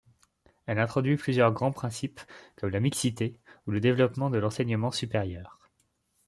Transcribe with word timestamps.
Elle 0.65 0.79
introduit 0.79 1.15
plusieurs 1.15 1.51
grands 1.51 1.71
principes 1.71 2.21
comme 2.55 2.71
la 2.71 2.79
mixité, 2.79 3.37
ou 3.67 3.71
le 3.71 3.79
développement 3.79 4.31
de 4.31 4.39
l'enseignement 4.39 4.89
supérieur. 4.89 5.59